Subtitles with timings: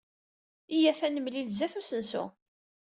[0.75, 2.23] Iyyat ad nemlil sdat usensu.